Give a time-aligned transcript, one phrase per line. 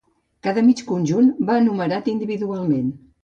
[0.45, 2.91] Cada mig conjunt va numerat individualment.